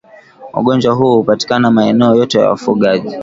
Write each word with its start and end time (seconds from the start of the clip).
Ugonjwa 0.53 0.93
huu 0.95 1.15
hupatikana 1.15 1.71
maeneo 1.71 2.15
yote 2.15 2.39
ya 2.39 2.49
wafugaji 2.49 3.17